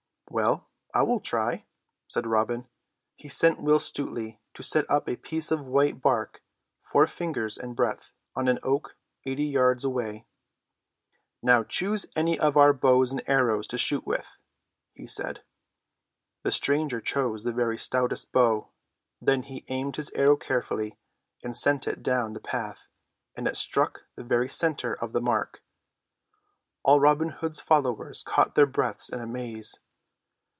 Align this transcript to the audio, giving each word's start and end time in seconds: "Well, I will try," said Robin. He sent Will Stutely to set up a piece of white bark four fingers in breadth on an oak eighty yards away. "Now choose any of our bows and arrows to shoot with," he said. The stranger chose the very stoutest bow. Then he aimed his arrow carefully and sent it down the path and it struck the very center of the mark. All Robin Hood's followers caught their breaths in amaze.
"Well, 0.33 0.69
I 0.93 1.03
will 1.03 1.19
try," 1.19 1.65
said 2.07 2.25
Robin. 2.25 2.69
He 3.17 3.27
sent 3.27 3.59
Will 3.61 3.79
Stutely 3.81 4.39
to 4.53 4.63
set 4.63 4.89
up 4.89 5.09
a 5.09 5.17
piece 5.17 5.51
of 5.51 5.65
white 5.65 6.01
bark 6.01 6.41
four 6.81 7.05
fingers 7.05 7.57
in 7.57 7.73
breadth 7.73 8.13
on 8.33 8.47
an 8.47 8.57
oak 8.63 8.95
eighty 9.25 9.43
yards 9.43 9.83
away. 9.83 10.25
"Now 11.43 11.65
choose 11.65 12.05
any 12.15 12.39
of 12.39 12.55
our 12.55 12.71
bows 12.71 13.11
and 13.11 13.21
arrows 13.27 13.67
to 13.67 13.77
shoot 13.77 14.07
with," 14.07 14.39
he 14.93 15.05
said. 15.05 15.43
The 16.43 16.51
stranger 16.51 17.01
chose 17.01 17.43
the 17.43 17.51
very 17.51 17.77
stoutest 17.77 18.31
bow. 18.31 18.69
Then 19.19 19.43
he 19.43 19.65
aimed 19.67 19.97
his 19.97 20.11
arrow 20.11 20.37
carefully 20.37 20.97
and 21.43 21.57
sent 21.57 21.89
it 21.89 22.01
down 22.01 22.31
the 22.31 22.39
path 22.39 22.89
and 23.35 23.49
it 23.49 23.57
struck 23.57 24.03
the 24.15 24.23
very 24.23 24.47
center 24.47 24.93
of 24.93 25.11
the 25.11 25.21
mark. 25.21 25.61
All 26.83 27.01
Robin 27.01 27.31
Hood's 27.31 27.59
followers 27.59 28.23
caught 28.23 28.55
their 28.55 28.65
breaths 28.65 29.09
in 29.09 29.19
amaze. 29.19 29.79